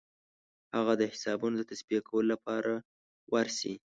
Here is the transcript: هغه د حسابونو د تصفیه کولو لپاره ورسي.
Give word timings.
هغه 0.75 0.93
د 0.97 1.03
حسابونو 1.11 1.55
د 1.59 1.63
تصفیه 1.71 2.01
کولو 2.07 2.29
لپاره 2.33 2.73
ورسي. 3.33 3.73